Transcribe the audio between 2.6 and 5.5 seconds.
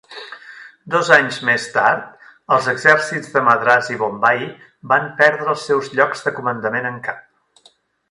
exèrcits de Madras i Bombai van perdre